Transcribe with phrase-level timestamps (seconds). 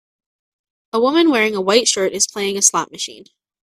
[0.93, 3.25] A woman wearing a white shirt is playing a slot machine.